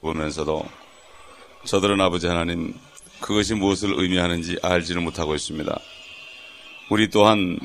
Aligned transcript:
보면서도 0.00 0.64
저들은 1.64 2.00
아버지 2.00 2.26
하나님 2.26 2.74
그것이 3.20 3.54
무엇을 3.54 3.94
의미하는지 3.96 4.58
알지를 4.62 5.02
못하고 5.02 5.34
있습니다. 5.34 5.78
우리 6.90 7.10
또한 7.10 7.58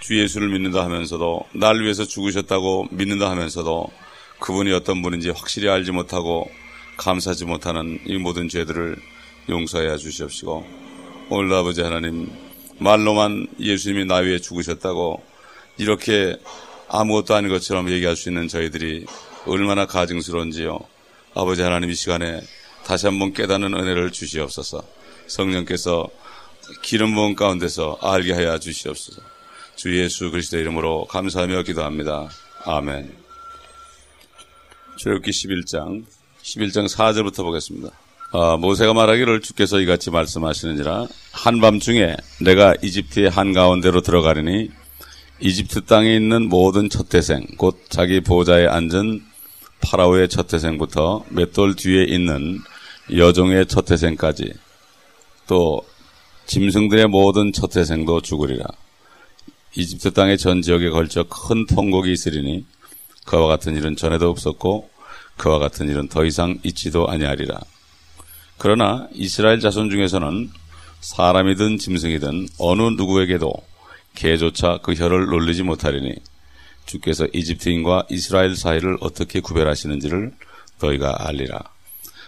주 0.00 0.18
예수를 0.18 0.48
믿는다 0.48 0.84
하면서도 0.84 1.46
날 1.54 1.80
위해서 1.80 2.04
죽으셨다고 2.04 2.88
믿는다 2.90 3.30
하면서도 3.30 3.90
그분이 4.38 4.72
어떤 4.72 5.02
분인지 5.02 5.30
확실히 5.30 5.68
알지 5.68 5.90
못하고 5.90 6.48
감사하지 6.98 7.46
못하는 7.46 7.98
이 8.06 8.16
모든 8.16 8.48
죄들을 8.48 8.96
용서해 9.48 9.96
주시옵시고 9.96 10.66
오늘 11.30 11.52
아버지 11.54 11.82
하나님 11.82 12.30
말로만 12.78 13.48
예수님이 13.58 14.04
나 14.04 14.16
위해 14.16 14.38
죽으셨다고 14.38 15.22
이렇게 15.78 16.36
아무것도 16.88 17.34
아닌 17.34 17.50
것처럼 17.50 17.90
얘기할 17.90 18.14
수 18.14 18.28
있는 18.28 18.48
저희들이 18.48 19.06
얼마나 19.46 19.86
가증스러운지요. 19.86 20.95
아버지 21.38 21.60
하나님 21.60 21.90
이 21.90 21.94
시간에 21.94 22.40
다시 22.86 23.04
한번 23.04 23.34
깨닫는 23.34 23.74
은혜를 23.74 24.10
주시옵소서. 24.10 24.82
성령께서 25.26 26.08
기름 26.80 27.14
부은 27.14 27.34
가운데서 27.34 27.98
알게 28.00 28.32
하여 28.32 28.58
주시옵소서. 28.58 29.20
주 29.74 29.94
예수 30.00 30.30
그리스도 30.30 30.56
이름으로 30.56 31.04
감사하며 31.04 31.64
기도합니다. 31.64 32.30
아멘. 32.64 33.14
출애굽기 34.96 35.30
11장 35.30 36.04
11장 36.42 36.88
4절부터 36.88 37.42
보겠습니다. 37.42 37.90
아, 38.32 38.56
모세가 38.56 38.94
말하기를 38.94 39.42
주께서 39.42 39.78
이같이 39.80 40.10
말씀하시느니라 40.10 41.06
한밤중에 41.32 42.16
내가 42.40 42.74
이집트의 42.82 43.28
한가운데로 43.28 44.00
들어가리니 44.00 44.70
이집트 45.40 45.84
땅에 45.84 46.16
있는 46.16 46.48
모든 46.48 46.88
첫태생 46.88 47.46
곧 47.58 47.84
자기 47.90 48.22
보좌에 48.22 48.66
앉은 48.66 49.35
파라오의 49.80 50.28
첫 50.28 50.48
태생부터 50.48 51.24
맷돌 51.28 51.76
뒤에 51.76 52.04
있는 52.04 52.60
여종의 53.14 53.66
첫 53.66 53.84
태생까지 53.84 54.52
또 55.46 55.82
짐승들의 56.46 57.06
모든 57.08 57.52
첫 57.52 57.70
태생도 57.70 58.20
죽으리라. 58.20 58.64
이집트 59.76 60.12
땅의 60.12 60.38
전 60.38 60.62
지역에 60.62 60.90
걸쳐 60.90 61.24
큰 61.24 61.66
통곡이 61.66 62.10
있으리니 62.10 62.64
그와 63.26 63.46
같은 63.46 63.76
일은 63.76 63.96
전에도 63.96 64.30
없었고 64.30 64.88
그와 65.36 65.58
같은 65.58 65.88
일은 65.88 66.08
더 66.08 66.24
이상 66.24 66.58
있지도 66.64 67.08
아니하리라. 67.08 67.60
그러나 68.58 69.06
이스라엘 69.12 69.60
자손 69.60 69.90
중에서는 69.90 70.50
사람이든 71.00 71.78
짐승이든 71.78 72.48
어느 72.58 72.82
누구에게도 72.82 73.52
개조차 74.14 74.78
그 74.82 74.94
혀를 74.94 75.26
놀리지 75.26 75.62
못하리니 75.62 76.14
주께서 76.86 77.26
이집트인과 77.32 78.06
이스라엘 78.08 78.56
사이를 78.56 78.96
어떻게 79.00 79.40
구별하시는지를 79.40 80.32
너희가 80.80 81.28
알리라. 81.28 81.60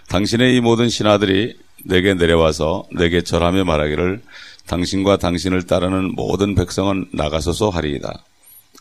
당신의 0.08 0.56
이 0.56 0.60
모든 0.60 0.88
신하들이 0.88 1.56
내게 1.84 2.14
내려와서 2.14 2.84
내게 2.92 3.22
절하며 3.22 3.64
말하기를 3.64 4.22
당신과 4.66 5.16
당신을 5.18 5.66
따르는 5.66 6.14
모든 6.14 6.54
백성은 6.54 7.08
나가소서 7.12 7.70
하리이다. 7.70 8.24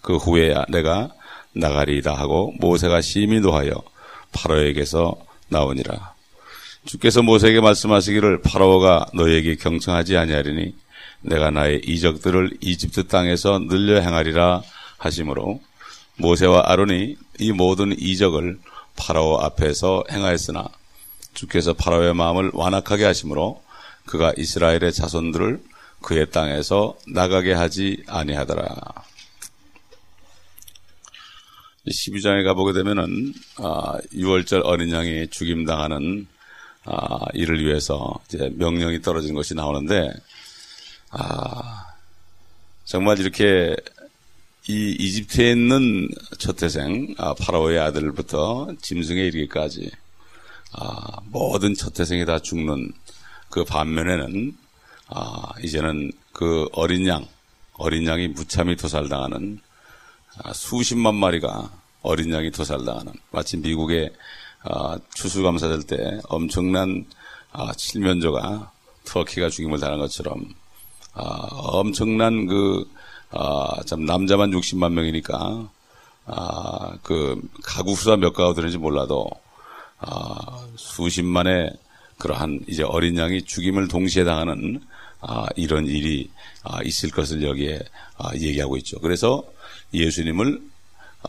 그 0.02 0.17
후에야 0.17 0.66
내가 0.70 1.09
나가리이다 1.53 2.14
하고 2.14 2.53
모세가 2.59 3.02
심히 3.02 3.39
노하여 3.39 3.73
파로에게서 4.31 5.16
나오니라. 5.50 6.14
주께서 6.86 7.22
모세에게 7.22 7.61
말씀하시기를 7.61 8.42
파라오가 8.42 9.08
너에게 9.14 9.55
경청하지 9.55 10.17
아니하리니 10.17 10.73
내가 11.22 11.52
나의 11.52 11.81
이적들을 11.86 12.58
이집트 12.61 13.08
땅에서 13.08 13.59
늘려 13.59 14.00
행하리라 14.00 14.61
하심으로 14.98 15.59
모세와 16.17 16.63
아론이 16.65 17.17
이 17.39 17.51
모든 17.51 17.93
이적을 17.97 18.59
파라오 18.95 19.39
앞에서 19.39 20.03
행하였으나 20.11 20.69
주께서 21.33 21.73
파라오의 21.73 22.15
마음을 22.15 22.51
완악하게 22.53 23.05
하심으로 23.05 23.61
그가 24.05 24.33
이스라엘의 24.37 24.91
자손들을 24.93 25.61
그의 26.01 26.31
땅에서 26.31 26.97
나가게 27.07 27.53
하지 27.53 28.03
아니하더라. 28.07 28.75
12장에 31.87 32.43
가보게 32.43 32.73
되면은 32.73 33.33
6월절 34.13 34.65
아, 34.65 34.67
어린 34.67 34.92
양이 34.92 35.27
죽임당하는 35.30 36.27
아, 36.83 37.19
이를 37.33 37.63
위해서 37.65 38.19
이제 38.27 38.52
명령이 38.55 39.02
떨어진 39.02 39.36
것이 39.36 39.53
나오는데 39.53 40.11
아, 41.11 41.86
정말 42.86 43.19
이렇게 43.19 43.75
이 44.70 44.98
이집트에 45.00 45.52
있는 45.52 46.10
첫태생 46.39 47.16
아, 47.17 47.33
파라오의 47.33 47.80
아들부터 47.80 48.67
짐승에 48.82 49.22
이르기까지 49.28 49.89
아, 50.73 51.22
모든 51.28 51.73
첫태생이 51.73 52.26
다 52.26 52.39
죽는 52.39 52.92
그 53.50 53.64
반면에는 53.64 54.58
아, 55.08 55.54
이제는 55.64 56.11
그 56.33 56.67
어린 56.73 57.08
양 57.08 57.26
어린 57.76 58.05
양이 58.08 58.28
무참히 58.28 58.76
도살당하는 58.76 59.61
아, 60.44 60.52
수십만 60.52 61.16
마리가 61.16 61.72
어린 62.02 62.34
양이 62.34 62.52
도살당하는 62.52 63.14
마치 63.32 63.55
미국의 63.55 64.11
아, 64.64 64.99
추수감사될 65.16 65.84
때 65.84 66.20
엄청난 66.28 67.05
아, 67.54 67.72
칠면조가 67.73 68.70
터키가 69.05 69.49
죽임을 69.49 69.80
당한 69.80 69.99
것처럼 69.99 70.44
아, 71.14 71.23
엄청난 71.23 72.48
그 72.48 72.86
아, 73.32 73.83
참 73.86 74.05
남자만 74.05 74.52
60만 74.52 74.93
명이니까 74.93 75.70
아, 76.26 76.98
그 77.04 77.42
가구 77.64 77.95
수가 77.95 78.17
몇 78.17 78.33
가구 78.33 78.54
되는지 78.54 78.77
몰라도 78.77 79.30
아, 79.99 80.65
수십만의 80.76 81.71
그러한 82.17 82.61
이제 82.67 82.83
어린 82.83 83.17
양이 83.17 83.42
죽임을 83.43 83.87
동시에 83.87 84.23
당하는 84.23 84.82
아, 85.21 85.45
이런 85.55 85.86
일이 85.86 86.30
아, 86.64 86.82
있을 86.83 87.10
것을 87.11 87.43
여기에 87.43 87.80
아, 88.17 88.33
얘기하고 88.36 88.77
있죠. 88.77 88.99
그래서 88.99 89.43
예수님을 89.93 90.61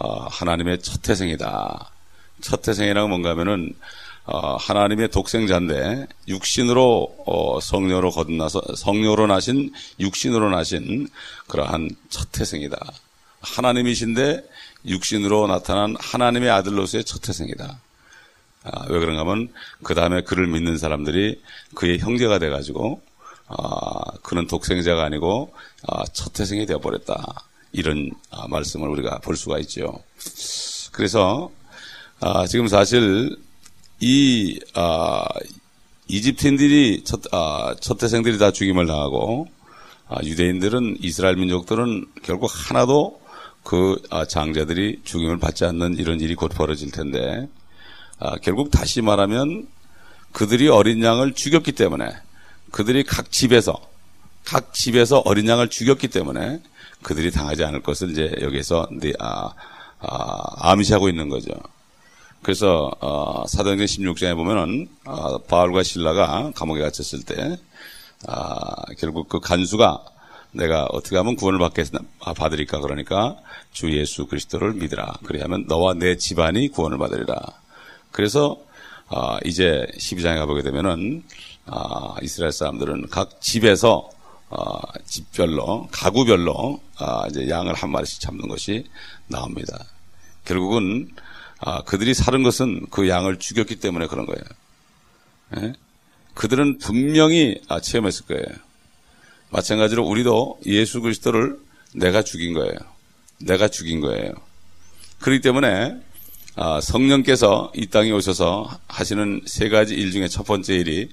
아, 0.01 0.27
하나님의 0.31 0.81
첫 0.83 1.03
태생이다. 1.03 1.91
첫 2.41 2.63
태생이라고 2.63 3.09
뭔가 3.09 3.31
하면은 3.31 3.73
어, 3.73 3.77
하나님의 4.31 5.09
독생자인데 5.09 6.07
육신으로 6.29 7.17
어, 7.27 7.61
성녀로 7.61 8.11
거듭나서 8.11 8.63
성녀로 8.77 9.27
나신 9.27 9.73
육신으로 9.99 10.51
나신 10.51 11.09
그러한 11.47 11.91
첫 12.11 12.31
태생이다. 12.33 12.79
하나님이신데 13.41 14.45
육신으로 14.87 15.47
나타난 15.47 15.97
하나님의 15.99 16.51
아들로서의 16.51 17.05
첫 17.05 17.21
태생이다. 17.21 17.81
아, 18.65 18.87
왜 18.89 18.99
그런가 18.99 19.21
하면 19.23 19.49
그 19.83 19.95
다음에 19.95 20.23
그를 20.23 20.47
믿는 20.47 20.77
사람들이 20.77 21.41
그의 21.75 21.99
형제가 21.99 22.39
돼가지고 22.39 23.01
아, 23.47 24.13
그는 24.23 24.47
독생자가 24.47 25.05
아니고 25.05 25.55
아, 25.87 26.05
첫 26.13 26.33
태생이 26.35 26.67
되어버렸다. 26.67 27.45
이런 27.73 28.11
아, 28.31 28.47
말씀을 28.49 28.89
우리가 28.89 29.19
볼 29.19 29.37
수가 29.37 29.59
있죠. 29.61 30.03
그래서 30.93 31.51
아, 32.21 32.47
지금 32.47 32.67
사실 32.67 33.37
이 34.01 34.61
아, 34.75 35.25
이집트인들이 36.07 37.03
첫, 37.05 37.23
아, 37.33 37.75
첫 37.81 37.99
태생들이 37.99 38.39
다 38.39 38.51
죽임을 38.53 38.87
당하고 38.87 39.49
아, 40.09 40.23
유대인들은 40.23 40.99
이스라엘 41.01 41.37
민족들은 41.37 42.07
결국 42.23 42.51
하나도 42.53 43.21
그 43.63 44.01
아, 44.11 44.25
장자들이 44.25 45.01
죽임을 45.05 45.39
받지 45.39 45.65
않는 45.65 45.99
이런 45.99 46.21
일이 46.21 46.35
곧 46.35 46.49
벌어질 46.49 46.91
텐데 46.91 47.49
아, 48.19 48.37
결국 48.37 48.71
다시 48.71 49.03
말하면 49.03 49.67
그들이 50.33 50.69
어린 50.69 51.03
양을 51.03 51.35
죽였기 51.35 51.73
때문에 51.73 52.11
그들이 52.71 53.05
각 53.05 53.31
집에서 53.31 53.75
각 54.45 54.73
집에서 54.73 55.19
어린 55.27 55.47
양을 55.49 55.69
죽였기 55.69 56.09
때문에 56.09 56.63
그들이 57.03 57.31
당하지 57.31 57.65
않을 57.65 57.83
것을 57.83 58.11
이제 58.11 58.35
여기서 58.41 58.89
아, 59.19 59.53
아, 60.01 60.71
암시하고 60.71 61.09
있는 61.09 61.29
거죠. 61.29 61.53
그래서 62.43 62.91
어, 63.01 63.45
사도행전 63.47 63.87
16장에 63.87 64.35
보면은 64.35 64.89
어, 65.05 65.39
바울과 65.39 65.83
신라가 65.83 66.53
감옥에 66.55 66.81
갇혔을 66.81 67.25
때 67.25 67.59
아, 68.27 68.85
결국 68.99 69.29
그 69.29 69.41
간수가 69.41 70.05
내가 70.53 70.87
어떻게 70.91 71.17
하면 71.17 71.37
구원을 71.37 71.59
받겠, 71.59 71.89
아, 72.21 72.33
받으리까 72.33 72.81
그러니까 72.81 73.37
주 73.73 73.97
예수 73.97 74.27
그리스도를 74.27 74.75
믿으라. 74.75 75.19
그리하면 75.25 75.67
너와 75.69 75.95
내 75.95 76.17
집안이 76.17 76.69
구원을 76.69 76.99
받으리라. 76.99 77.39
그래서 78.11 78.59
아, 79.09 79.39
이제 79.45 79.87
12장에 79.99 80.37
가보게 80.39 80.63
되면은 80.63 81.23
아, 81.67 82.17
이스라엘 82.23 82.53
사람들은 82.53 83.09
각 83.11 83.41
집에서 83.41 84.11
아, 84.51 84.81
집별로 85.05 85.89
가구별로 85.93 86.81
아, 86.99 87.27
이제 87.29 87.49
양을 87.49 87.75
한 87.75 87.91
마리씩 87.91 88.21
잡는 88.21 88.49
것이 88.49 88.87
나옵니다. 89.27 89.85
결국은 90.45 91.11
아, 91.61 91.83
그들이 91.83 92.15
사는 92.15 92.43
것은 92.43 92.87
그 92.91 93.09
양을 93.09 93.39
죽였기 93.39 93.77
때문에 93.77 94.07
그런 94.07 94.27
거예요. 94.27 94.43
예? 95.59 95.73
그들은 96.35 96.79
분명히 96.79 97.61
아, 97.69 97.81
체험했을 97.81 98.27
거예요. 98.27 98.45
마찬가지로 99.51 100.05
우리도 100.07 100.61
예수 100.67 101.01
그리스도를 101.01 101.59
내가 101.95 102.23
죽인 102.23 102.53
거예요. 102.55 102.75
내가 103.41 103.69
죽인 103.69 104.01
거예요. 104.01 104.33
그렇기 105.21 105.41
때문에 105.41 105.97
아, 106.55 106.81
성령께서 106.81 107.73
이 107.75 107.87
땅에 107.87 108.11
오셔서 108.11 108.79
하시는 108.89 109.43
세 109.47 109.69
가지 109.69 109.95
일 109.95 110.13
중에 110.13 110.29
첫 110.29 110.45
번째 110.45 110.75
일이 110.75 111.09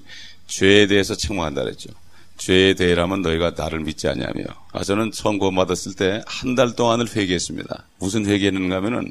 죄에 0.48 0.86
대해서 0.86 1.14
책망한다 1.16 1.62
그랬죠. 1.64 1.90
죄에 2.36 2.74
대해라면 2.74 3.22
너희가 3.22 3.52
나를 3.56 3.80
믿지 3.80 4.06
않냐며. 4.08 4.44
아, 4.72 4.84
저는 4.84 5.10
처음 5.12 5.38
구원받았을 5.38 5.94
때 5.94 6.20
한 6.26 6.54
달 6.54 6.76
동안을 6.76 7.16
회개했습니다. 7.16 7.86
무슨 7.98 8.26
회개했는가 8.26 8.76
하면은 8.76 9.10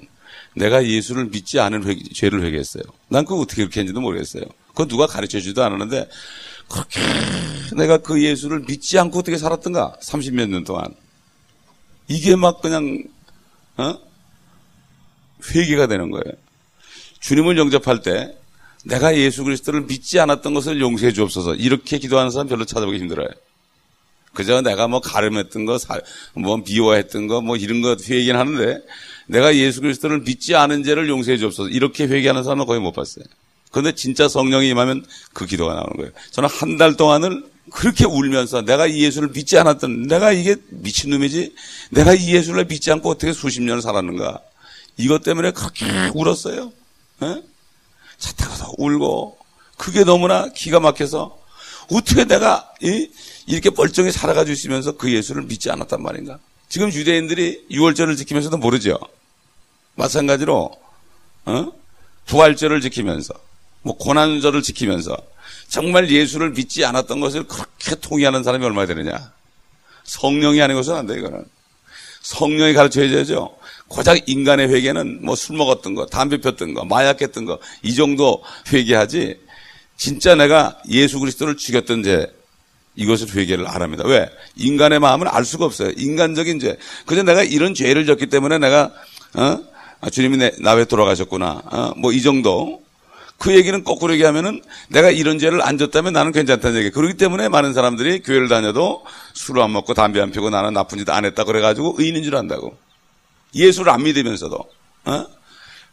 내가 0.55 0.85
예수를 0.85 1.25
믿지 1.25 1.59
않은 1.59 1.83
회개, 1.83 2.01
죄를 2.13 2.43
회개했어요. 2.43 2.83
난 3.09 3.25
그거 3.25 3.41
어떻게 3.41 3.61
그렇게 3.61 3.81
했는지도 3.81 4.01
모르겠어요. 4.01 4.43
그건 4.69 4.87
누가 4.87 5.05
가르쳐 5.05 5.39
주지도 5.39 5.63
않았는데 5.63 6.09
그렇게 6.69 6.99
내가 7.75 7.97
그 7.97 8.21
예수를 8.23 8.61
믿지 8.61 8.97
않고 8.97 9.19
어떻게 9.19 9.37
살았던가? 9.37 9.97
30몇 10.01 10.49
년 10.49 10.63
동안. 10.63 10.93
이게 12.07 12.35
막 12.35 12.61
그냥, 12.61 13.03
어? 13.77 13.97
회개가 15.53 15.87
되는 15.87 16.09
거예요. 16.09 16.23
주님을 17.19 17.57
영접할 17.57 18.01
때 18.01 18.35
내가 18.85 19.15
예수 19.17 19.43
그리스도를 19.43 19.81
믿지 19.81 20.19
않았던 20.19 20.53
것을 20.53 20.79
용서해 20.79 21.11
주옵소서. 21.11 21.55
이렇게 21.55 21.97
기도하는 21.97 22.31
사람 22.31 22.47
별로 22.47 22.65
찾아보기 22.65 22.97
힘들어요. 22.99 23.27
그저 24.33 24.61
내가 24.61 24.87
뭐 24.87 24.99
가름했던 24.99 25.65
거, 25.65 25.77
뭐 26.33 26.57
미워했던 26.57 27.27
거, 27.27 27.41
뭐 27.41 27.55
이런 27.55 27.81
거 27.81 27.95
회개는 27.95 28.39
하는데 28.39 28.81
내가 29.27 29.55
예수 29.55 29.81
그리스도를 29.81 30.21
믿지 30.21 30.55
않은 30.55 30.83
죄를 30.83 31.09
용서해 31.09 31.37
주옵소서. 31.37 31.69
이렇게 31.69 32.05
회개하는 32.05 32.43
사람은 32.43 32.65
거의 32.65 32.79
못 32.79 32.91
봤어요. 32.93 33.25
그런데 33.71 33.93
진짜 33.93 34.27
성령이 34.27 34.69
임하면 34.69 35.05
그 35.33 35.45
기도가 35.45 35.73
나오는 35.73 35.91
거예요. 35.97 36.11
저는 36.31 36.49
한 36.49 36.77
달 36.77 36.95
동안을 36.95 37.43
그렇게 37.71 38.05
울면서 38.05 38.61
내가 38.61 38.85
이 38.87 39.01
예수를 39.03 39.29
믿지 39.29 39.57
않았던 39.57 40.03
내가 40.03 40.31
이게 40.31 40.55
미친놈이지 40.69 41.55
내가 41.91 42.13
이 42.13 42.33
예수를 42.35 42.65
믿지 42.65 42.91
않고 42.91 43.09
어떻게 43.09 43.33
수십 43.33 43.61
년을 43.63 43.81
살았는가 43.81 44.39
이것 44.97 45.23
때문에 45.23 45.51
그렇게 45.51 45.85
울었어요. 46.13 46.71
에? 47.23 47.41
차 48.17 48.33
타고서 48.33 48.71
울고 48.77 49.37
그게 49.77 50.03
너무나 50.03 50.47
기가 50.49 50.79
막혀서 50.79 51.37
어떻게 51.91 52.23
내가 52.25 52.71
이, 52.81 53.09
이렇게 53.47 53.69
멀쩡히 53.75 54.11
살아가지고 54.11 54.53
있으면서 54.53 54.93
그 54.93 55.11
예수를 55.11 55.43
믿지 55.43 55.69
않았단 55.69 56.01
말인가? 56.01 56.39
지금 56.69 56.91
유대인들이 56.93 57.65
6월절을 57.71 58.15
지키면서도 58.17 58.57
모르죠. 58.57 58.97
마찬가지로 59.95 60.71
어? 61.45 61.71
부활절을 62.25 62.81
지키면서 62.81 63.33
뭐 63.81 63.95
고난절을 63.97 64.61
지키면서 64.61 65.15
정말 65.67 66.09
예수를 66.09 66.51
믿지 66.51 66.83
않았던 66.85 67.19
것을 67.19 67.43
그렇게 67.47 67.95
통의하는 67.95 68.43
사람이 68.43 68.65
얼마나 68.65 68.87
되느냐? 68.87 69.31
성령이 70.03 70.61
아닌 70.61 70.75
것은 70.75 70.95
안 70.95 71.07
돼, 71.07 71.17
이거는. 71.17 71.45
성령이 72.21 72.73
가르쳐 72.73 73.07
줘야죠. 73.07 73.55
고작 73.87 74.27
인간의 74.27 74.69
회개는 74.69 75.23
뭐 75.23 75.35
술 75.35 75.57
먹었던 75.57 75.93
거, 75.95 76.07
담배 76.07 76.39
폈던 76.41 76.73
거, 76.73 76.85
마약했던 76.85 77.45
거, 77.45 77.59
이 77.83 77.93
정도 77.93 78.43
회개하지, 78.71 79.39
진짜 79.97 80.35
내가 80.35 80.79
예수 80.89 81.19
그리스도를 81.19 81.57
죽였던 81.57 82.03
죄, 82.03 82.31
이것을 82.95 83.35
회개를 83.35 83.67
안 83.67 83.81
합니다. 83.81 84.03
왜? 84.05 84.29
인간의 84.55 84.99
마음은 84.99 85.27
알 85.27 85.45
수가 85.45 85.65
없어요. 85.65 85.91
인간적인 85.97 86.59
죄. 86.59 86.77
그저 87.05 87.23
내가 87.23 87.43
이런 87.43 87.73
죄를 87.75 88.05
졌기 88.05 88.27
때문에 88.27 88.57
내가, 88.57 88.91
어? 89.35 89.59
아, 90.05 90.09
주님이 90.09 90.37
내, 90.37 90.51
나 90.59 90.73
왜 90.75 90.85
돌아가셨구나. 90.85 91.61
어? 91.65 91.91
뭐이 91.97 92.21
정도. 92.21 92.83
그 93.37 93.53
얘기는 93.55 93.83
거꾸로 93.83 94.13
얘기하면은 94.13 94.61
내가 94.87 95.09
이런 95.09 95.39
죄를 95.39 95.61
안 95.61 95.77
졌다면 95.77 96.13
나는 96.13 96.31
괜찮다는 96.31 96.79
얘기. 96.79 96.89
그렇기 96.91 97.15
때문에 97.17 97.49
많은 97.49 97.73
사람들이 97.73 98.21
교회를 98.21 98.47
다녀도 98.47 99.03
술을 99.33 99.61
안 99.61 99.73
먹고 99.73 99.93
담배 99.93 100.21
안 100.21 100.31
피고 100.31 100.49
나는 100.49 100.73
나쁜 100.73 100.99
짓 100.99 101.09
안 101.09 101.25
했다 101.25 101.43
그래가지고 101.43 101.95
의인인 101.97 102.23
줄 102.23 102.35
안다고. 102.35 102.77
예수를 103.53 103.91
안 103.91 104.03
믿으면서도. 104.03 104.57
어? 105.05 105.25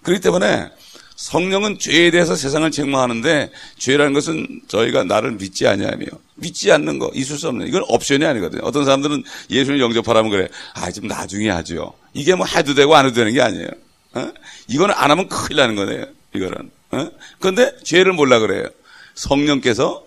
그렇기 0.03 0.21
때문에 0.21 0.69
성령은 1.17 1.79
죄에 1.79 2.11
대해서 2.11 2.35
세상을 2.37 2.71
책망하는데 2.71 3.51
죄라는 3.79 4.13
것은 4.13 4.61
저희가 4.69 5.05
나를 5.05 5.33
믿지 5.33 5.67
아니하며 5.67 6.07
믿지 6.37 6.71
않는 6.73 6.99
거 6.99 7.11
있을 7.15 7.39
수 7.39 7.49
없는 7.49 7.67
이건 7.69 7.85
옵션이 7.89 8.25
아니거든요. 8.25 8.63
어떤 8.65 8.85
사람들은 8.85 9.23
예수를 9.51 9.81
영접하라면 9.81 10.31
그래. 10.31 10.49
아, 10.75 10.91
좀 10.91 11.07
나중에 11.07 11.49
하죠. 11.51 11.93
이게 12.15 12.35
뭐 12.35 12.47
해도 12.47 12.75
되고 12.75 12.95
안 12.95 13.07
해도 13.07 13.15
되는 13.15 13.33
게 13.33 13.41
아니에요. 13.41 13.69
어? 14.15 14.33
이거는 14.69 14.95
안 14.97 15.11
하면 15.11 15.29
큰일 15.29 15.57
나는 15.57 15.77
거네요. 15.77 16.07
이거는. 16.35 16.71
어? 16.93 17.11
그런데 17.41 17.77
죄를 17.83 18.13
몰라 18.13 18.39
그래요. 18.39 18.67
성령께서 19.15 20.05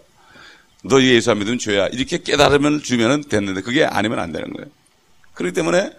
너 0.83 1.01
예수 1.01 1.31
안 1.31 1.39
믿으면 1.39 1.57
죄야. 1.57 1.87
이렇게 1.87 2.19
깨달으면 2.19 2.83
주면 2.83 3.23
됐는데 3.23 3.61
그게 3.61 3.85
아니면 3.85 4.19
안 4.19 4.31
되는 4.31 4.51
거예요. 4.53 4.69
그렇기 5.33 5.53
때문에 5.53 5.91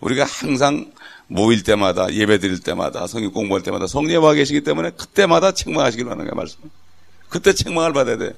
우리가 0.00 0.24
항상 0.24 0.90
모일 1.28 1.62
때마다 1.62 2.12
예배 2.12 2.38
드릴 2.38 2.60
때마다 2.60 3.06
성경 3.06 3.32
공부할 3.32 3.62
때마다 3.62 3.86
성령 3.86 4.24
와 4.24 4.34
계시기 4.34 4.62
때문에 4.62 4.90
그때마다 4.90 5.52
책망하시길 5.52 6.04
바라는 6.04 6.24
거예요. 6.24 6.34
말씀. 6.34 6.58
그때 7.28 7.54
책망을 7.54 7.92
받아야 7.92 8.18
돼. 8.18 8.32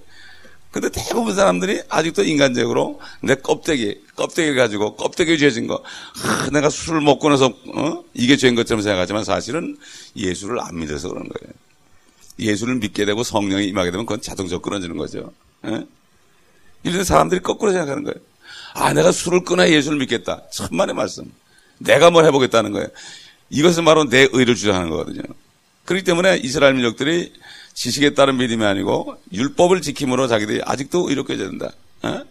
근데 0.75 0.88
대부분 0.91 1.37
사람들이 1.37 1.82
아직도 1.88 2.25
인간적으로 2.25 3.00
내 3.21 3.37
껍데기, 3.37 4.03
껍데기를 4.17 4.56
가지고 4.56 4.97
껍데기 4.97 5.38
죄진 5.38 5.69
거, 5.69 5.85
아, 6.25 6.50
내가 6.50 6.69
술을 6.69 7.00
먹고 7.00 7.29
나서 7.29 7.47
어? 7.47 8.03
이게 8.12 8.37
죄인 8.37 8.56
것처럼 8.56 8.82
생각하지만 8.82 9.23
사실은 9.23 9.79
예수를 10.17 10.59
안 10.61 10.76
믿어서 10.76 11.11
그런 11.11 11.29
거예요. 11.29 11.55
예수를 12.41 12.75
믿게 12.75 13.05
되고 13.05 13.23
성령이 13.23 13.67
임하게 13.69 13.93
되면 13.93 14.05
그건 14.05 14.21
자동적으로 14.21 14.62
끊어지는 14.62 14.97
거죠. 14.97 15.32
예? 15.65 15.87
이런 16.82 17.05
사람들이 17.05 17.41
거꾸로 17.41 17.70
생각하는 17.70 18.03
거예요. 18.03 18.17
아, 18.75 18.93
내가 18.93 19.12
술을 19.12 19.44
끊어야 19.44 19.70
예수를 19.70 19.99
믿겠다. 19.99 20.43
천만의 20.50 20.97
말씀. 20.97 21.32
내가 21.79 22.11
뭘 22.11 22.25
해보겠다는 22.25 22.73
거예요. 22.73 22.88
이것은 23.49 23.85
바로 23.85 24.09
내 24.09 24.27
의를 24.32 24.56
주장하는 24.56 24.91
거거든요. 24.91 25.23
그렇기 25.85 26.03
때문에 26.03 26.38
이스라엘 26.38 26.75
민족들이 26.75 27.32
지식에 27.75 28.15
따른 28.15 28.37
믿음이 28.37 28.65
아니고 28.65 29.21
율법을 29.32 29.82
지킴으로 29.82 30.29
자기들이 30.29 30.62
아직도 30.65 31.11
이렇게 31.11 31.37
된다. 31.37 31.71
어? 32.03 32.25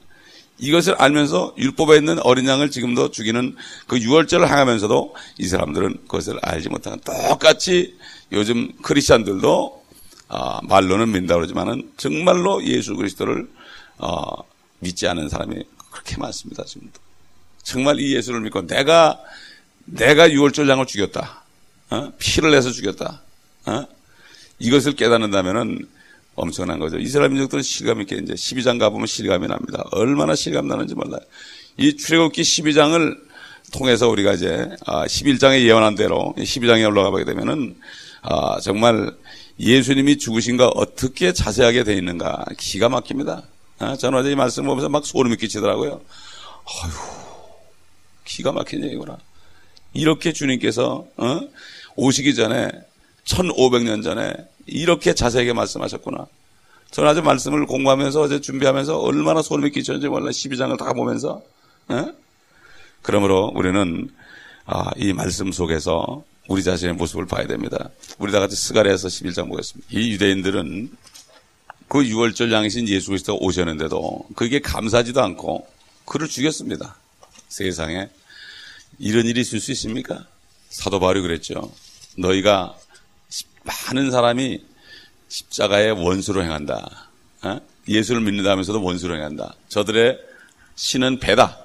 이것을 0.57 0.95
알면서 0.95 1.55
율법에 1.57 1.97
있는 1.97 2.19
어린 2.19 2.47
양을 2.47 2.71
지금도 2.71 3.11
죽이는 3.11 3.55
그 3.87 3.99
유월절을 3.99 4.47
행하면서도 4.47 5.15
이 5.39 5.47
사람들은 5.47 6.03
그것을 6.03 6.39
알지 6.41 6.69
못하는 6.69 6.99
똑같이 6.99 7.97
요즘 8.31 8.71
크리스천들도 8.81 9.83
어, 10.29 10.61
말로는 10.63 11.07
믿는다 11.11 11.35
그러지만은 11.35 11.91
정말로 11.97 12.63
예수 12.63 12.95
그리스도를 12.95 13.49
어, 13.97 14.23
믿지 14.79 15.07
않은 15.07 15.29
사람이 15.29 15.63
그렇게 15.91 16.17
많습니다 16.17 16.63
지금도. 16.63 16.99
정말 17.61 17.99
이 17.99 18.15
예수를 18.15 18.41
믿고 18.41 18.65
내가 18.65 19.19
내가 19.85 20.31
유월절 20.31 20.69
양을 20.69 20.85
죽였다. 20.85 21.43
어? 21.89 22.11
피를 22.17 22.51
내서 22.51 22.71
죽였다. 22.71 23.21
어? 23.65 23.85
이것을 24.63 24.93
깨닫는다면은 24.93 25.85
엄청난 26.35 26.79
거죠. 26.79 26.97
이스라엘 26.97 27.29
민족들은 27.29 27.61
실감 27.61 28.01
있게 28.01 28.15
이제 28.15 28.33
12장 28.33 28.79
가보면 28.79 29.07
실감이 29.07 29.47
납니다. 29.47 29.83
얼마나 29.91 30.35
실감 30.35 30.67
나는지 30.67 30.95
몰라요. 30.95 31.19
이 31.77 31.95
출애굽기 31.97 32.41
12장을 32.41 33.17
통해서 33.73 34.07
우리가 34.07 34.33
이제 34.33 34.69
11장에 34.85 35.51
아, 35.51 35.59
예언한 35.59 35.95
대로 35.95 36.33
12장에 36.37 36.87
올라가 36.87 37.09
보게 37.11 37.25
되면은 37.25 37.75
아, 38.21 38.59
정말 38.61 39.11
예수님이 39.59 40.17
죽으신 40.17 40.55
거 40.55 40.67
어떻게 40.67 41.33
자세하게 41.33 41.83
되어 41.83 41.95
있는가 41.95 42.45
기가 42.57 42.87
막힙니다. 42.87 43.43
아, 43.79 43.97
저는 43.97 44.19
어제 44.19 44.31
이 44.31 44.35
말씀 44.35 44.65
보면서 44.65 44.87
막 44.87 45.05
소름이 45.05 45.35
끼치더라고요. 45.37 46.01
아휴, 46.65 46.91
기가 48.23 48.53
막힌 48.53 48.83
얘기구나. 48.85 49.17
이렇게 49.93 50.31
주님께서 50.31 51.05
어? 51.17 51.41
오시기 51.95 52.33
전에 52.33 52.69
1500년 53.25 54.03
전에 54.03 54.33
이렇게 54.65 55.13
자세하게 55.13 55.53
말씀하셨구나. 55.53 56.27
저는 56.91 57.09
아주 57.09 57.21
말씀을 57.21 57.65
공부하면서 57.65 58.21
어제 58.21 58.39
준비하면서 58.39 58.99
얼마나 58.99 59.41
소름이 59.41 59.71
끼쳤는지 59.71 60.07
몰라 60.07 60.29
12장을 60.29 60.77
다 60.77 60.93
보면서 60.93 61.41
에? 61.91 62.13
그러므로 63.01 63.51
우리는 63.55 64.09
아, 64.65 64.91
이 64.95 65.11
말씀 65.11 65.51
속에서 65.51 66.23
우리 66.47 66.63
자신의 66.63 66.95
모습을 66.95 67.25
봐야 67.25 67.47
됩니다. 67.47 67.89
우리 68.19 68.31
다 68.31 68.39
같이 68.39 68.55
스가랴에서 68.55 69.07
11장 69.07 69.49
보겠습니다. 69.49 69.87
이 69.91 70.11
유대인들은 70.11 70.91
그 71.87 72.05
유월절 72.05 72.51
양이신 72.51 72.87
예수 72.89 73.07
그리스도가 73.07 73.39
오셨는데도 73.43 74.27
그게 74.35 74.59
감사하지도 74.59 75.21
않고 75.21 75.67
그를 76.05 76.27
죽였습니다. 76.27 76.95
세상에 77.49 78.09
이런 78.99 79.25
일이 79.25 79.41
있을 79.41 79.59
수 79.59 79.71
있습니까? 79.71 80.25
사도 80.69 80.99
바울이 80.99 81.21
그랬죠. 81.21 81.71
너희가 82.17 82.75
많은 83.63 84.11
사람이 84.11 84.63
십자가의 85.27 85.91
원수로 85.91 86.43
행한다. 86.43 87.09
어? 87.43 87.59
예수를 87.87 88.21
믿는다면서도 88.21 88.83
원수로 88.83 89.15
행한다. 89.15 89.55
저들의 89.67 90.19
신은 90.75 91.19
배다. 91.19 91.59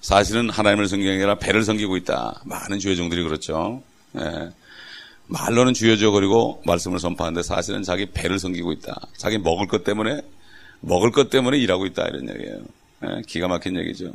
사실은 0.00 0.48
하나님을 0.48 0.88
섬기는 0.88 1.12
게 1.12 1.22
아니라 1.22 1.38
배를 1.38 1.62
섬기고 1.62 1.96
있다. 1.98 2.42
많은 2.44 2.78
주여종들이 2.78 3.22
그렇죠. 3.22 3.82
예. 4.18 4.50
말로는 5.26 5.74
주여져거리고 5.74 6.62
말씀을 6.66 6.98
선포하는데 6.98 7.42
사실은 7.42 7.82
자기 7.82 8.06
배를 8.06 8.38
섬기고 8.38 8.72
있다. 8.72 9.08
자기 9.16 9.38
먹을 9.38 9.66
것 9.66 9.84
때문에 9.84 10.22
먹을 10.80 11.10
것 11.10 11.30
때문에 11.30 11.58
일하고 11.58 11.86
있다 11.86 12.06
이런 12.08 12.28
얘기예요. 12.30 12.60
예. 13.04 13.22
기가 13.26 13.48
막힌 13.48 13.76
얘기죠. 13.78 14.14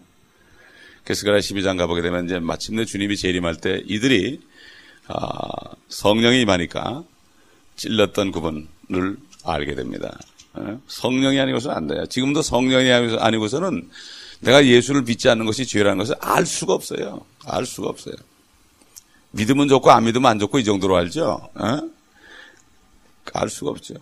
그래서 1.03 1.23
12장 1.25 1.77
가보게 1.77 2.01
되면 2.01 2.25
이제 2.25 2.39
마침내 2.39 2.83
주님이 2.83 3.15
재림할 3.15 3.57
때 3.57 3.81
이들이 3.85 4.41
아, 4.41 4.54
성령이 5.89 6.41
임하니까 6.41 7.03
찔렀던 7.75 8.31
그분을 8.31 9.17
알게 9.43 9.75
됩니다. 9.75 10.17
어? 10.53 10.79
성령이 10.87 11.39
아니고서는 11.39 11.75
안 11.75 11.87
돼요. 11.87 12.05
지금도 12.05 12.41
성령이 12.41 12.91
아니고서는 13.19 13.89
내가 14.39 14.65
예수를 14.65 15.03
믿지 15.03 15.29
않는 15.29 15.45
것이 15.45 15.65
죄라는 15.65 15.97
것을 15.97 16.15
알 16.19 16.45
수가 16.45 16.73
없어요. 16.73 17.25
알 17.45 17.65
수가 17.65 17.89
없어요. 17.89 18.15
믿으면 19.31 19.67
좋고 19.67 19.91
안 19.91 20.05
믿으면 20.05 20.31
안 20.31 20.39
좋고 20.39 20.59
이 20.59 20.63
정도로 20.63 20.95
알죠. 20.95 21.49
어? 21.53 21.79
알 23.33 23.49
수가 23.49 23.71
없죠. 23.71 23.95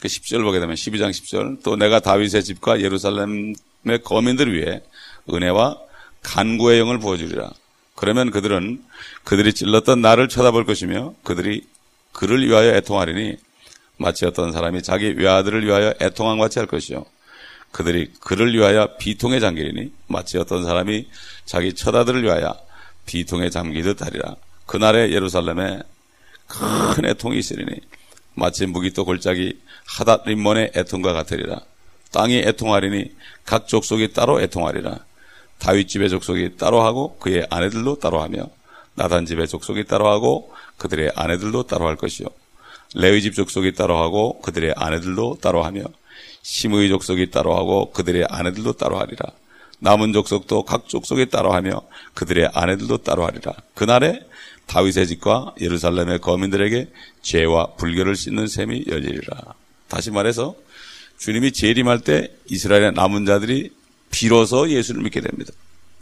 그 0.00 0.08
10절 0.08 0.42
보게 0.42 0.58
되면 0.58 0.74
12장 0.74 1.10
10절 1.10 1.62
또 1.62 1.76
내가 1.76 2.00
다윗의 2.00 2.42
집과 2.44 2.80
예루살렘의 2.80 3.54
거민들을 4.02 4.52
위해 4.52 4.82
은혜와 5.32 5.78
간구의 6.22 6.80
영을 6.80 6.98
부어주리라. 6.98 7.50
그러면 7.94 8.30
그들은 8.30 8.82
그들이 9.24 9.52
찔렀던 9.52 10.00
나를 10.00 10.28
쳐다볼 10.28 10.64
것이며 10.66 11.14
그들이 11.22 11.66
그를 12.12 12.46
위하여 12.46 12.74
애통하리니 12.76 13.36
마치 13.96 14.26
어떤 14.26 14.52
사람이 14.52 14.82
자기 14.82 15.10
외아들을 15.16 15.64
위하여 15.64 15.94
애통한 16.00 16.38
같이 16.38 16.58
할 16.58 16.66
것이요. 16.66 17.04
그들이 17.70 18.12
그를 18.20 18.54
위하여 18.54 18.96
비통에 18.98 19.40
잠기리니 19.40 19.92
마치 20.06 20.38
어떤 20.38 20.64
사람이 20.64 21.08
자기 21.44 21.72
처다들을 21.74 22.22
위하여 22.22 22.56
비통에 23.06 23.50
잠기듯 23.50 24.02
하리라. 24.02 24.36
그날에 24.66 25.10
예루살렘에 25.10 25.80
큰 26.46 27.04
애통이 27.04 27.38
있으리니 27.38 27.80
마치 28.34 28.66
무기또 28.66 29.04
골짜기 29.04 29.60
하닷 29.86 30.24
림몬의 30.26 30.72
애통과 30.76 31.12
같으리라. 31.12 31.60
땅이 32.12 32.38
애통하리니 32.38 33.12
각 33.44 33.66
족속이 33.66 34.12
따로 34.12 34.40
애통하리라. 34.40 35.04
다윗 35.58 35.88
집의 35.88 36.10
족속이 36.10 36.56
따로 36.56 36.82
하고 36.82 37.16
그의 37.18 37.46
아내들도 37.50 37.98
따로 37.98 38.22
하며 38.22 38.48
나단 38.94 39.26
집의 39.26 39.48
족속이 39.48 39.84
따로 39.84 40.08
하고 40.08 40.52
그들의 40.78 41.12
아내들도 41.14 41.64
따로 41.64 41.86
할 41.86 41.96
것이요. 41.96 42.28
레위 42.94 43.22
집 43.22 43.34
족속이 43.34 43.74
따로 43.74 43.98
하고 43.98 44.40
그들의 44.40 44.74
아내들도 44.76 45.38
따로 45.40 45.64
하며 45.64 45.82
시므의 46.42 46.88
족속이 46.90 47.30
따로 47.30 47.56
하고 47.56 47.90
그들의 47.92 48.26
아내들도 48.28 48.74
따로 48.74 48.98
하리라. 48.98 49.30
남은 49.80 50.12
족속도 50.12 50.64
각 50.64 50.88
족속이 50.88 51.30
따로 51.30 51.52
하며 51.52 51.82
그들의 52.14 52.50
아내들도 52.52 52.98
따로 52.98 53.26
하리라. 53.26 53.52
그날에 53.74 54.20
다윗의 54.66 55.06
집과 55.08 55.54
예루살렘의 55.60 56.20
거민들에게 56.20 56.88
죄와 57.22 57.74
불결을 57.76 58.16
씻는 58.16 58.46
셈이 58.46 58.84
열리리라. 58.88 59.54
다시 59.88 60.10
말해서 60.10 60.54
주님이 61.18 61.52
재림할 61.52 62.00
때 62.00 62.30
이스라엘의 62.46 62.92
남은 62.92 63.26
자들이 63.26 63.70
비로소 64.14 64.70
예수를 64.70 65.02
믿게 65.02 65.20
됩니다. 65.20 65.52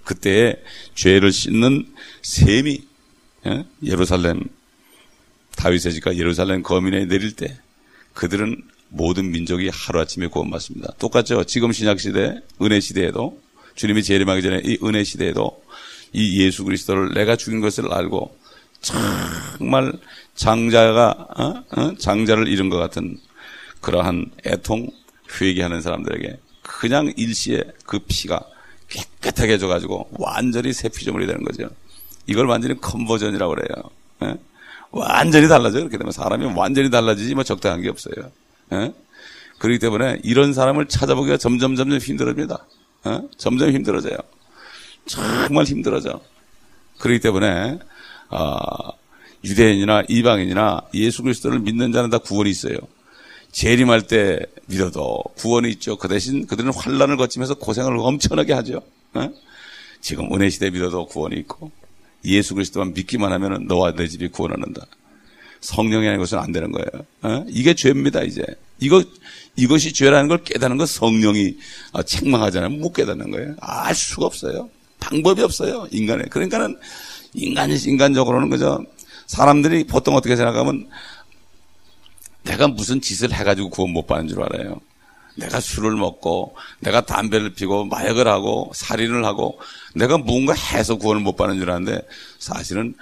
그때 0.05 0.63
죄를 0.95 1.33
씻는 1.33 1.87
셈이 2.21 2.85
예? 3.47 3.65
예루살렘 3.83 4.45
다윗의 5.57 5.95
집과 5.95 6.17
예루살렘 6.19 6.63
거민에 6.63 7.07
내릴 7.07 7.35
때 7.35 7.59
그들은 8.13 8.63
모든 8.89 9.31
민족이 9.31 9.71
하루아침에 9.73 10.27
구원받습니다. 10.27 10.95
똑같죠. 10.99 11.45
지금 11.45 11.73
신약 11.73 11.99
시대, 11.99 12.43
은혜 12.61 12.81
시대에도 12.81 13.41
주님이 13.77 14.03
재림하기 14.03 14.43
전에 14.43 14.61
이 14.65 14.79
은혜 14.85 15.03
시대에도 15.03 15.63
이 16.13 16.45
예수 16.45 16.65
그리스도를 16.65 17.15
내가 17.15 17.37
죽인 17.37 17.61
것을 17.61 17.91
알고 17.91 18.37
정말 18.83 19.91
장자가 20.35 21.29
어? 21.39 21.81
어? 21.81 21.95
장자를 21.97 22.49
잃은 22.49 22.69
것 22.69 22.77
같은 22.77 23.19
그러한 23.81 24.31
애통 24.45 24.91
회개하는 25.41 25.81
사람들에게 25.81 26.39
그냥 26.79 27.13
일시에 27.17 27.63
그 27.87 27.99
피가 27.99 28.41
깨끗하게 28.89 29.55
해줘가지고 29.55 30.11
완전히 30.13 30.73
새 30.73 30.89
피조물이 30.89 31.27
되는 31.27 31.45
거죠. 31.45 31.69
이걸 32.27 32.47
완전히 32.47 32.81
컨버전이라고 32.81 33.55
그래요. 33.55 33.91
예? 34.25 34.37
완전히 34.91 35.49
달라져요. 35.49 35.83
그렇게 35.83 35.99
되면 35.99 36.13
사람이 36.13 36.47
완전히 36.57 36.91
달라지지 36.91 37.35
뭐 37.35 37.45
적당한 37.45 37.83
게 37.83 37.89
없어요. 37.89 38.15
예? 38.73 38.93
그렇기 39.59 39.79
때문에 39.79 40.21
이런 40.25 40.53
사람을 40.53 40.89
찾아보기가 40.89 41.37
점점 41.37 41.77
점점 41.77 41.99
힘들어집니다. 41.99 42.67
예? 43.07 43.21
점점 43.37 43.71
힘들어져요. 43.71 44.17
정말 45.07 45.65
힘들어져. 45.65 46.21
그렇기 46.99 47.21
때문에 47.21 47.79
어, 48.31 48.57
유대인이나 49.45 50.05
이방인이나 50.09 50.83
예수 50.95 51.23
그리스도를 51.23 51.61
믿는 51.61 51.93
자는 51.93 52.11
다 52.11 52.19
구원이 52.19 52.51
있어요. 52.51 52.77
재림할 53.53 54.07
때 54.07 54.41
믿어도 54.67 55.23
구원이 55.37 55.71
있죠. 55.73 55.97
그 55.97 56.09
대신 56.09 56.47
그들은 56.47 56.73
환란을 56.75 57.17
거치면서 57.17 57.55
고생을 57.55 57.97
엄청나게 57.99 58.53
하죠. 58.55 58.83
어? 59.15 59.31
지금 60.01 60.33
은혜 60.35 60.51
시대 60.51 60.71
믿어도 60.71 61.07
구원이 61.07 61.37
있고 61.41 61.71
예수 62.25 62.55
그리스도만 62.55 62.95
믿기만 62.95 63.33
하면 63.33 63.67
너와 63.67 63.95
내 63.95 64.09
집이 64.09 64.29
구원하는다. 64.29 64.87
성령이 65.61 66.09
아닌 66.09 66.19
것은 66.19 66.39
안 66.39 66.51
되는 66.53 66.73
거예요. 66.73 66.89
어? 67.23 67.45
이게 67.49 67.75
죄입니다, 67.75 68.23
이제. 68.23 68.45
이거, 68.81 69.03
이것이 69.55 69.93
죄라는 69.93 70.29
걸 70.29 70.43
깨닫는 70.43 70.77
건 70.77 70.87
성령이 70.87 71.57
어, 71.93 72.03
책망하잖아요. 72.03 72.71
못 72.71 72.93
깨닫는 72.93 73.31
거예요. 73.31 73.55
알 73.61 73.95
수가 73.95 74.27
없어요. 74.27 74.69
방법이 74.99 75.43
없어요, 75.43 75.87
인간에. 75.93 76.25
그러니까는 76.25 76.77
인간이, 77.35 77.77
인간적으로는 77.77 78.51
그저 78.51 78.85
사람들이 79.27 79.85
보통 79.85 80.17
어떻게 80.17 80.37
생각하면 80.37 80.89
내가 82.45 82.69
무슨 82.69 83.01
짓을 83.01 83.33
해가지고 83.33 83.71
구원 83.71 83.93
못 83.93 84.07
받는 84.07 84.29
줄 84.29 84.43
알아요. 84.43 84.81
내가 85.35 85.61
술을 85.61 85.97
먹고, 85.97 86.55
내가 86.81 87.01
담배를 87.03 87.55
피고, 87.55 87.85
마약을 87.85 88.29
하고, 88.29 88.71
살인을 88.75 89.25
하고, 89.25 89.59
내가 89.95 90.19
무언가 90.19 90.53
해서 90.53 90.97
구원을 90.97 91.23
못 91.23 91.37
받는 91.37 91.59
줄 91.59 91.71
아는데, 91.71 92.03
사실은 92.39 92.95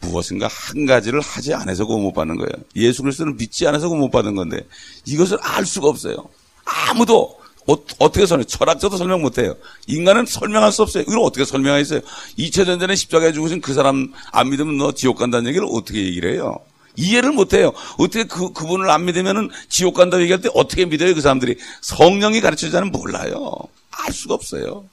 무엇인가 0.00 0.48
한 0.50 0.86
가지를 0.86 1.20
하지 1.20 1.52
않아서 1.54 1.84
구원 1.84 2.02
못 2.02 2.12
받는 2.12 2.36
거예요. 2.36 2.52
예수 2.76 3.02
그리스도를 3.02 3.34
믿지 3.34 3.66
않아서 3.66 3.88
구원 3.88 4.00
못 4.00 4.10
받는 4.10 4.34
건데, 4.34 4.60
이것을 5.04 5.38
알 5.42 5.66
수가 5.66 5.88
없어요. 5.88 6.16
아무도, 6.64 7.38
어, 7.66 7.84
떻게 7.84 8.24
설명, 8.26 8.46
철학자도 8.46 8.96
설명 8.96 9.22
못 9.22 9.38
해요. 9.38 9.54
인간은 9.86 10.24
설명할 10.26 10.72
수 10.72 10.82
없어요. 10.82 11.02
이걸 11.02 11.18
어떻게 11.18 11.44
설명하겠어요? 11.44 12.00
2000년 12.38 12.80
전에 12.80 12.94
십자가에 12.94 13.32
죽으신 13.32 13.60
그 13.60 13.74
사람 13.74 14.12
안 14.32 14.50
믿으면 14.50 14.78
너 14.78 14.92
지옥 14.92 15.18
간다는 15.18 15.48
얘기를 15.48 15.66
어떻게 15.70 16.04
얘기를 16.04 16.32
해요? 16.32 16.58
이해를 16.96 17.32
못해요. 17.32 17.72
어떻게 17.98 18.24
그, 18.24 18.52
그분을 18.52 18.90
안 18.90 19.04
믿으면 19.04 19.50
지옥 19.68 19.94
간다고 19.94 20.22
얘기할 20.22 20.40
때 20.40 20.48
어떻게 20.54 20.84
믿어요, 20.84 21.14
그 21.14 21.20
사람들이? 21.20 21.56
성령이 21.82 22.40
가르쳐주자는 22.40 22.90
몰라요. 22.90 23.54
알 23.90 24.12
수가 24.12 24.34
없어요. 24.34 24.88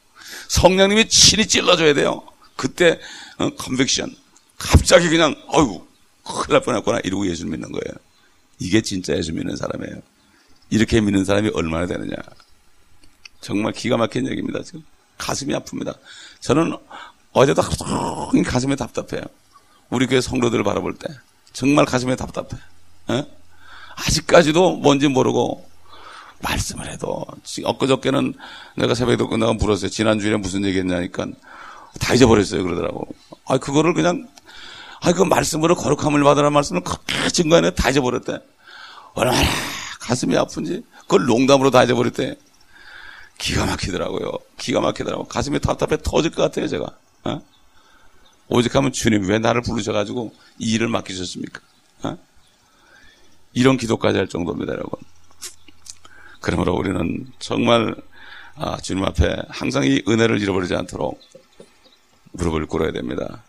성령님이 0.50 1.10
친히 1.10 1.48
찔러줘야 1.48 1.93
돼요. 1.93 2.24
그때, 2.55 3.00
어, 3.38 3.50
컨벡션. 3.55 4.15
갑자기 4.57 5.10
그냥, 5.10 5.36
어휴, 5.48 5.86
큰일 6.24 6.45
날 6.50 6.62
뻔했구나. 6.62 7.00
이러고 7.03 7.27
예수 7.27 7.45
믿는 7.45 7.72
거예요. 7.72 7.93
이게 8.60 8.81
진짜 8.81 9.15
예수 9.15 9.33
믿는 9.33 9.55
사람이에요. 9.55 10.01
이렇게 10.69 11.01
믿는 11.01 11.25
사람이 11.25 11.51
얼마나 11.53 11.86
되느냐. 11.86 12.15
정말 13.41 13.74
기가 13.74 13.98
막힌 13.98 14.27
얘기입니다, 14.27 14.63
지금. 14.63 14.83
가슴이 15.17 15.53
아픕니다. 15.53 15.98
저는 16.39 16.75
어제도 17.31 17.62
가슴이 18.45 18.75
답답해요. 18.75 19.22
우리 19.89 20.07
교회 20.07 20.22
성도들을 20.22 20.63
바라볼 20.63 20.95
때. 20.95 21.07
정말 21.53 21.86
가슴이 21.86 22.15
답답해. 22.15 22.62
에? 23.12 23.25
아직까지도 23.95 24.77
뭔지 24.77 25.07
모르고 25.07 25.69
말씀을 26.39 26.91
해도 26.91 27.25
엊그저께는 27.63 28.33
내가 28.75 28.95
새벽에 28.95 29.17
끝나고 29.17 29.53
물었어요. 29.53 29.89
지난주에 29.89 30.36
무슨 30.36 30.65
얘기 30.65 30.79
했냐니까 30.79 31.27
다 32.00 32.13
잊어버렸어요. 32.13 32.63
그러더라고. 32.63 33.07
아, 33.45 33.57
그거를 33.57 33.93
그냥 33.93 34.27
아, 35.01 35.13
그 35.13 35.22
말씀으로 35.22 35.75
거룩함을 35.75 36.24
받으라는 36.24 36.53
말씀을 36.53 36.81
그렇게 36.81 37.29
증거해내 37.29 37.75
다 37.75 37.89
잊어버렸대. 37.89 38.39
얼마나 39.13 39.38
가슴이 40.00 40.36
아픈지 40.38 40.83
그걸 41.01 41.25
농담으로 41.25 41.72
다 41.72 41.83
잊어버렸대. 41.83 42.36
기가 43.38 43.65
막히더라고요. 43.65 44.31
기가 44.57 44.79
막히더라고. 44.81 45.25
가슴이 45.25 45.60
답답해 45.60 45.98
터질 46.01 46.31
것 46.31 46.43
같아요, 46.43 46.67
제가. 46.67 46.86
어? 47.25 47.41
오직 48.48 48.76
하면 48.76 48.92
주님 48.92 49.28
왜 49.28 49.40
나를 49.40 49.62
부르셔가지고 49.62 50.34
이 50.60 50.74
일을 50.74 50.88
맡기셨습니까? 50.88 51.62
어? 52.04 52.18
이런 53.54 53.78
기도까지 53.78 54.18
할 54.18 54.28
정도입니다, 54.28 54.74
여러분. 54.74 55.00
그러므로 56.42 56.74
우리는 56.76 57.26
정말 57.40 57.96
아, 58.56 58.78
주님 58.78 59.04
앞에 59.06 59.44
항상 59.50 59.84
이 59.86 60.04
은혜를 60.08 60.42
잃어버리지 60.42 60.76
않도록 60.76 61.20
무릎을 62.34 62.68
꿇어야 62.68 62.92
됩니다. 62.92 63.44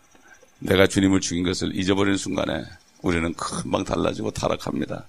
내가 0.59 0.87
주님을 0.87 1.19
죽인 1.19 1.43
것을 1.43 1.75
잊어버리는 1.75 2.17
순간에 2.17 2.63
우리는 3.01 3.33
금방 3.33 3.83
달라지고 3.83 4.31
타락합니다. 4.31 5.05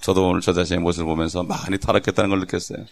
저도 0.00 0.28
오늘 0.28 0.40
저 0.40 0.52
자신의 0.52 0.80
모습을 0.82 1.06
보면서 1.06 1.42
많이 1.42 1.78
타락했다는 1.78 2.30
걸 2.30 2.40
느꼈어요. 2.40 2.86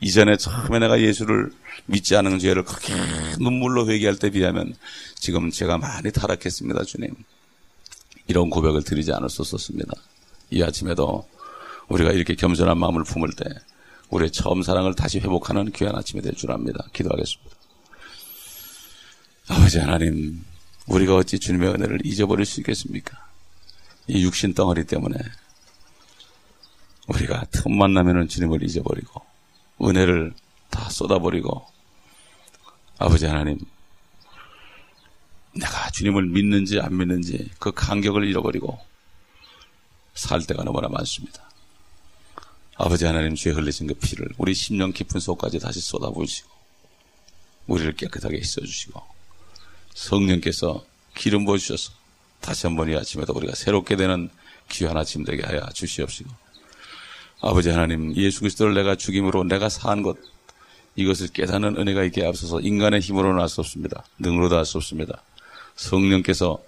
이전에 0.00 0.36
처음에 0.36 0.78
내가 0.78 1.00
예수를 1.00 1.52
믿지 1.86 2.16
않은 2.16 2.38
죄를 2.38 2.64
그렇게 2.64 2.94
눈물로 3.38 3.88
회개할 3.88 4.16
때 4.16 4.30
비하면 4.30 4.74
지금 5.14 5.50
제가 5.50 5.78
많이 5.78 6.10
타락했습니다, 6.10 6.84
주님. 6.84 7.14
이런 8.26 8.48
고백을 8.48 8.82
드리지 8.82 9.12
않을 9.12 9.28
수 9.28 9.42
없었습니다. 9.42 9.92
이 10.50 10.62
아침에도 10.62 11.28
우리가 11.88 12.12
이렇게 12.12 12.34
겸손한 12.34 12.78
마음을 12.78 13.04
품을 13.04 13.30
때 13.36 13.44
우리의 14.08 14.30
처음 14.30 14.62
사랑을 14.62 14.94
다시 14.94 15.18
회복하는 15.18 15.70
귀한 15.72 15.94
아침이 15.96 16.22
될 16.22 16.34
줄 16.34 16.50
압니다. 16.52 16.84
기도하겠습니다. 16.92 17.56
아버지 19.48 19.78
하나님, 19.80 20.44
우리가 20.86 21.16
어찌 21.16 21.38
주님의 21.38 21.70
은혜를 21.70 22.00
잊어버릴 22.04 22.46
수 22.46 22.60
있겠습니까? 22.60 23.18
이 24.06 24.24
육신 24.24 24.54
덩어리 24.54 24.84
때문에 24.84 25.16
우리가 27.08 27.44
틈만 27.50 27.92
나면은 27.92 28.28
주님을 28.28 28.62
잊어버리고 28.62 29.20
은혜를 29.82 30.34
다 30.70 30.88
쏟아버리고 30.88 31.66
아버지 32.98 33.26
하나님 33.26 33.58
내가 35.52 35.90
주님을 35.90 36.26
믿는지 36.26 36.80
안 36.80 36.96
믿는지 36.96 37.50
그 37.58 37.72
간격을 37.72 38.24
잃어버리고 38.24 38.78
살 40.14 40.44
때가 40.46 40.64
너무나 40.64 40.88
많습니다. 40.88 41.48
아버지 42.76 43.04
하나님 43.04 43.34
주에 43.34 43.52
흘리신 43.52 43.88
그 43.88 43.94
피를 43.94 44.28
우리 44.38 44.54
심령 44.54 44.92
깊은 44.92 45.20
속까지 45.20 45.58
다시 45.58 45.80
쏟아부으시고 45.80 46.48
우리를 47.66 47.94
깨끗하게 47.96 48.42
씻어주시고 48.42 49.02
성령께서 49.94 50.84
기름 51.14 51.44
부어주셔서 51.44 51.92
다시 52.40 52.66
한번 52.66 52.90
이 52.90 52.96
아침에도 52.96 53.34
우리가 53.34 53.54
새롭게 53.54 53.96
되는 53.96 54.30
귀한 54.70 54.96
아침 54.96 55.24
되게 55.24 55.42
하여 55.42 55.68
주시옵시고 55.74 56.30
아버지 57.40 57.70
하나님 57.70 58.14
예수 58.16 58.40
그리스도를 58.40 58.74
내가 58.74 58.96
죽임으로 58.96 59.44
내가 59.44 59.68
산 59.68 60.02
것 60.02 60.16
이것을 60.96 61.28
깨닫는 61.28 61.76
은혜가 61.78 62.04
있게 62.04 62.26
앞서서 62.26 62.60
인간의 62.60 63.00
힘으로는 63.00 63.40
할수 63.40 63.60
없습니다. 63.60 64.04
능으로도 64.18 64.56
할수 64.56 64.76
없습니다. 64.78 65.22
성령께서 65.76 66.58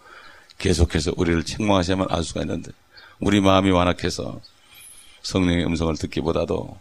계속해서 0.59 1.13
우리를 1.17 1.45
책망하시면 1.45 2.07
알 2.09 2.23
수가 2.23 2.43
있는데 2.43 2.71
우리 3.19 3.41
마음이 3.41 3.71
완악해서 3.71 4.41
성령의 5.23 5.67
음성을 5.67 5.95
듣기보다도 5.97 6.79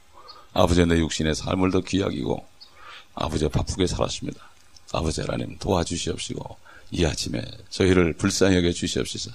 아버지의 0.53 0.88
내 0.88 0.98
육신의 1.00 1.36
삶을 1.36 1.71
더 1.71 1.81
귀하기고 1.81 2.45
아버지가 3.15 3.50
바쁘게 3.50 3.88
살았습니다. 3.88 4.39
아버지 4.93 5.21
하나님 5.21 5.57
도와주시옵시고 5.57 6.57
이 6.91 7.05
아침에 7.05 7.41
저희를 7.69 8.13
불쌍히 8.13 8.57
여겨 8.57 8.71
주시옵소서 8.71 9.31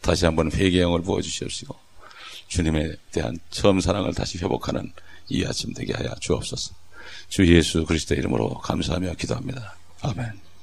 다시 0.00 0.24
한번 0.24 0.50
회개의 0.50 0.82
영을 0.82 1.02
부어 1.02 1.20
주시옵시고 1.20 1.76
주님에 2.54 2.94
대한 3.10 3.36
처음 3.50 3.80
사랑을 3.80 4.14
다시 4.14 4.38
회복하는 4.38 4.92
이 5.28 5.44
아침 5.44 5.74
되게 5.74 5.92
하여 5.92 6.14
주옵소서 6.20 6.72
주 7.28 7.46
예수 7.52 7.84
그리스도의 7.84 8.20
이름으로 8.20 8.54
감사하며 8.60 9.14
기도합니다. 9.14 9.76
아멘. 10.02 10.53